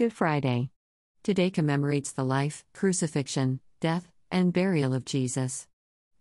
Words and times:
Good 0.00 0.14
Friday. 0.14 0.70
Today 1.22 1.50
commemorates 1.50 2.10
the 2.10 2.24
life, 2.24 2.64
crucifixion, 2.72 3.60
death, 3.80 4.10
and 4.30 4.50
burial 4.50 4.94
of 4.94 5.04
Jesus. 5.04 5.66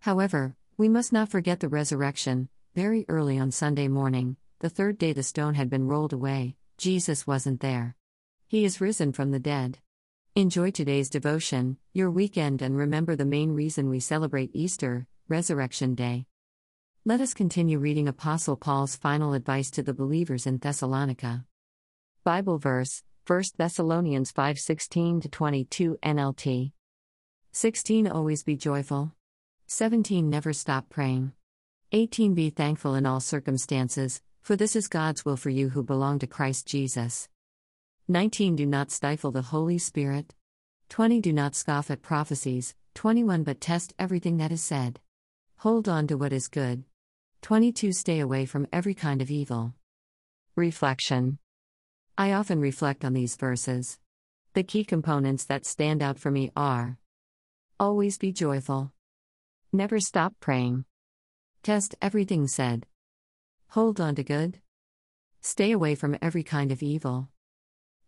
However, 0.02 0.58
we 0.76 0.90
must 0.90 1.14
not 1.14 1.30
forget 1.30 1.62
the 1.62 1.70
resurrection. 1.70 2.50
Very 2.76 3.06
early 3.08 3.40
on 3.40 3.52
Sunday 3.52 3.88
morning, 3.88 4.36
the 4.60 4.68
third 4.68 4.98
day 4.98 5.14
the 5.14 5.24
stone 5.24 5.54
had 5.54 5.70
been 5.70 5.88
rolled 5.88 6.12
away, 6.12 6.58
Jesus 6.78 7.26
wasn't 7.26 7.62
there. 7.62 7.96
He 8.50 8.66
is 8.66 8.82
risen 8.82 9.14
from 9.14 9.32
the 9.32 9.40
dead. 9.40 9.78
Enjoy 10.36 10.72
today's 10.72 11.10
devotion, 11.10 11.78
your 11.94 12.12
weekend, 12.12 12.62
and 12.62 12.76
remember 12.76 13.16
the 13.16 13.24
main 13.24 13.52
reason 13.52 13.88
we 13.88 14.02
celebrate 14.02 14.52
Easter, 14.54 15.08
Resurrection 15.30 15.96
Day. 15.96 16.26
Let 17.06 17.22
us 17.22 17.34
continue 17.34 17.80
reading 17.80 18.10
Apostle 18.10 18.58
Paul's 18.58 18.98
final 18.98 19.32
advice 19.32 19.72
to 19.72 19.84
the 19.84 19.94
believers 19.94 20.46
in 20.46 20.58
Thessalonica. 20.58 21.46
Bible 22.26 22.58
verse 22.58 23.04
1 23.30 23.44
Thessalonians 23.58 24.32
5:16 24.32 25.22
to 25.22 25.30
22 25.30 26.00
NLT. 26.02 26.72
16 27.52 28.08
Always 28.08 28.42
be 28.42 28.56
joyful. 28.56 29.14
17 29.68 30.28
Never 30.28 30.52
stop 30.52 30.90
praying. 30.90 31.34
18 31.92 32.34
Be 32.34 32.50
thankful 32.50 32.96
in 32.96 33.06
all 33.06 33.20
circumstances, 33.20 34.24
for 34.42 34.56
this 34.56 34.76
is 34.76 34.88
God's 34.88 35.26
will 35.26 35.38
for 35.38 35.52
you 35.52 35.70
who 35.70 35.84
belong 35.84 36.18
to 36.18 36.26
Christ 36.26 36.66
Jesus. 36.66 37.30
19 38.08 38.56
Do 38.56 38.66
not 38.66 38.90
stifle 38.90 39.30
the 39.30 39.44
Holy 39.54 39.78
Spirit. 39.78 40.34
20 40.90 41.22
Do 41.22 41.32
not 41.32 41.54
scoff 41.54 41.92
at 41.92 42.02
prophecies. 42.02 42.74
21 42.96 43.44
But 43.44 43.62
test 43.62 43.94
everything 44.00 44.38
that 44.38 44.52
is 44.52 44.64
said. 44.64 45.00
Hold 45.58 45.88
on 45.88 46.08
to 46.08 46.18
what 46.18 46.34
is 46.34 46.48
good. 46.48 46.84
22 47.44 47.92
Stay 47.92 48.22
away 48.22 48.48
from 48.48 48.66
every 48.74 48.96
kind 48.96 49.22
of 49.22 49.30
evil. 49.30 49.76
Reflection 50.56 51.38
I 52.20 52.34
often 52.34 52.60
reflect 52.60 53.06
on 53.06 53.14
these 53.14 53.38
verses. 53.38 53.98
The 54.54 54.62
key 54.62 54.84
components 54.84 55.46
that 55.46 55.66
stand 55.66 56.02
out 56.04 56.20
for 56.20 56.30
me 56.30 56.52
are 56.54 56.98
Always 57.80 58.18
be 58.18 58.34
joyful. 58.34 58.92
Never 59.72 60.02
stop 60.02 60.34
praying. 60.42 60.84
Test 61.64 61.96
everything 62.02 62.50
said. 62.50 62.86
Hold 63.70 64.02
on 64.02 64.16
to 64.16 64.24
good. 64.26 64.60
Stay 65.40 65.72
away 65.72 65.96
from 65.96 66.18
every 66.22 66.44
kind 66.44 66.74
of 66.74 66.84
evil. 66.84 67.30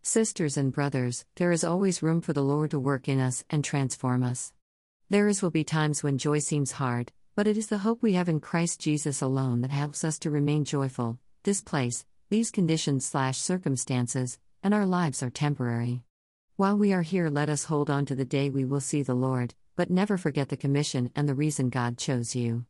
Sisters 0.02 0.58
and 0.58 0.74
brothers, 0.74 1.24
there 1.36 1.50
is 1.50 1.64
always 1.64 2.02
room 2.02 2.20
for 2.20 2.34
the 2.34 2.42
Lord 2.42 2.72
to 2.72 2.78
work 2.78 3.08
in 3.08 3.18
us 3.18 3.44
and 3.48 3.64
transform 3.64 4.22
us. 4.22 4.52
There 5.08 5.26
is 5.26 5.40
will 5.40 5.50
be 5.50 5.64
times 5.64 6.02
when 6.02 6.18
joy 6.18 6.40
seems 6.40 6.72
hard, 6.72 7.12
but 7.34 7.46
it 7.46 7.56
is 7.56 7.68
the 7.68 7.78
hope 7.78 8.02
we 8.02 8.12
have 8.12 8.28
in 8.28 8.40
Christ 8.40 8.78
Jesus 8.78 9.22
alone 9.22 9.62
that 9.62 9.70
helps 9.70 10.04
us 10.04 10.18
to 10.18 10.30
remain 10.30 10.66
joyful. 10.66 11.18
This 11.44 11.62
place, 11.62 12.04
these 12.32 12.50
conditions 12.50 13.04
slash 13.04 13.36
circumstances, 13.36 14.38
and 14.62 14.72
our 14.72 14.86
lives 14.86 15.22
are 15.22 15.28
temporary. 15.28 16.02
While 16.56 16.78
we 16.78 16.94
are 16.94 17.02
here, 17.02 17.28
let 17.28 17.50
us 17.50 17.64
hold 17.64 17.90
on 17.90 18.06
to 18.06 18.14
the 18.14 18.24
day 18.24 18.48
we 18.48 18.64
will 18.64 18.80
see 18.80 19.02
the 19.02 19.12
Lord, 19.12 19.54
but 19.76 19.90
never 19.90 20.16
forget 20.16 20.48
the 20.48 20.56
commission 20.56 21.10
and 21.14 21.28
the 21.28 21.34
reason 21.34 21.68
God 21.68 21.98
chose 21.98 22.34
you. 22.34 22.64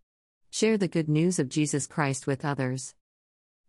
Share 0.51 0.77
the 0.77 0.89
good 0.89 1.09
news 1.09 1.39
of 1.39 1.49
Jesus 1.49 1.87
Christ 1.87 2.27
with 2.27 2.45
others. 2.45 2.97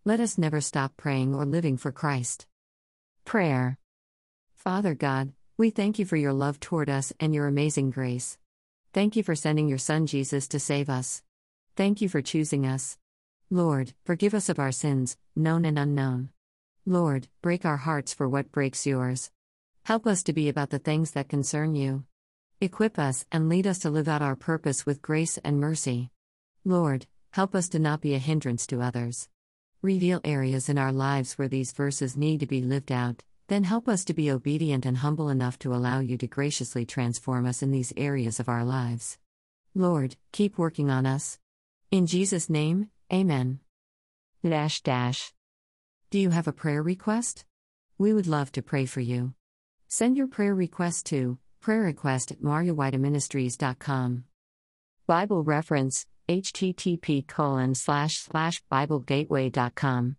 Let 0.03 0.19
us 0.19 0.36
never 0.36 0.61
stop 0.61 0.97
praying 0.97 1.36
or 1.36 1.45
living 1.45 1.77
for 1.77 1.91
Christ. 1.91 2.47
Prayer. 3.23 3.77
Father 4.55 4.95
God, 4.95 5.33
we 5.59 5.69
thank 5.69 5.99
you 5.99 6.05
for 6.05 6.17
your 6.17 6.33
love 6.33 6.59
toward 6.59 6.89
us 6.89 7.14
and 7.19 7.36
your 7.36 7.45
amazing 7.45 7.91
grace. 7.91 8.39
Thank 8.94 9.16
you 9.16 9.21
for 9.21 9.36
sending 9.36 9.67
your 9.67 9.77
Son 9.77 10.08
Jesus 10.08 10.47
to 10.47 10.59
save 10.59 10.89
us. 10.89 11.21
Thank 11.75 12.02
you 12.02 12.09
for 12.09 12.23
choosing 12.23 12.66
us. 12.66 12.97
Lord, 13.54 13.94
forgive 14.04 14.34
us 14.34 14.50
of 14.50 14.58
our 14.58 14.72
sins, 14.72 15.16
known 15.36 15.64
and 15.64 15.78
unknown. 15.78 16.30
Lord, 16.88 17.28
break 17.44 17.66
our 17.66 17.78
hearts 17.78 18.12
for 18.12 18.28
what 18.28 18.52
breaks 18.52 18.88
yours. 18.88 19.30
Help 19.84 20.08
us 20.08 20.23
to 20.23 20.34
be 20.34 20.50
about 20.50 20.72
the 20.72 20.80
things 20.80 21.12
that 21.12 21.30
concern 21.30 21.76
you. 21.76 22.04
Equip 22.60 22.98
us 22.98 23.27
and 23.32 23.50
lead 23.50 23.67
us 23.67 23.77
to 23.80 23.92
live 23.92 24.08
out 24.08 24.23
our 24.23 24.36
purpose 24.36 24.88
with 24.88 25.04
grace 25.04 25.38
and 25.44 25.60
mercy. 25.60 26.10
Lord, 26.66 27.05
help 27.30 27.54
us 27.54 27.70
to 27.70 27.77
not 27.77 28.02
be 28.02 28.16
a 28.16 28.17
hindrance 28.17 28.66
to 28.66 28.82
others. 28.82 29.30
Reveal 29.83 30.20
areas 30.23 30.67
in 30.67 30.80
our 30.80 30.92
lives 30.92 31.33
where 31.33 31.48
these 31.48 31.73
verses 31.73 32.17
need 32.17 32.39
to 32.39 32.48
be 32.48 32.64
lived 32.64 32.92
out, 32.92 33.22
then 33.50 33.66
help 33.66 33.88
us 33.88 34.04
to 34.06 34.16
be 34.16 34.32
obedient 34.32 34.83
and 34.83 34.98
humble 34.98 35.30
enough 35.30 35.60
to 35.60 35.76
allow 35.76 36.00
you 36.00 36.17
to 36.17 36.26
graciously 36.26 36.88
transform 36.88 37.45
us 37.45 37.61
in 37.61 37.70
these 37.70 37.94
areas 37.95 38.39
of 38.39 38.50
our 38.50 38.66
lives. 38.66 39.20
Lord, 39.76 40.16
keep 40.32 40.58
working 40.58 40.89
on 40.89 41.06
us. 41.06 41.38
In 41.92 42.08
Jesus' 42.08 42.50
name, 42.50 42.89
Amen. 43.11 43.59
Dash 44.43 44.81
dash. 44.81 45.33
Do 46.11 46.19
you 46.19 46.30
have 46.30 46.47
a 46.47 46.53
prayer 46.53 46.83
request? 46.83 47.45
We 47.97 48.14
would 48.14 48.27
love 48.27 48.52
to 48.53 48.61
pray 48.61 48.86
for 48.86 49.02
you. 49.02 49.33
Send 49.87 50.17
your 50.17 50.27
prayer 50.27 50.53
request 50.53 51.05
to 51.08 51.37
prayerrequest 51.64 52.31
at 52.31 52.41
mariawhiteministries.com. 52.41 54.25
Bible 55.08 55.43
reference 55.43 56.05
http 56.30 57.27
colon 57.27 57.75
slash 57.75 58.14
slash 58.15 58.61
biblegateway.com 58.71 60.15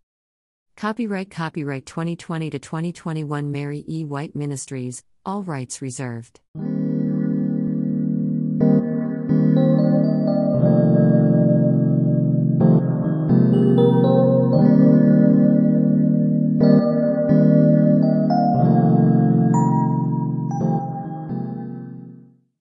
copyright 0.77 1.31
copyright 1.31 1.87
2020 1.87 2.51
to 2.51 2.59
2021 2.59 3.51
mary 3.51 3.85
e 3.89 4.05
white 4.05 4.37
ministries 4.37 5.03
all 5.25 5.43
rights 5.43 5.81
reserved 5.81 6.41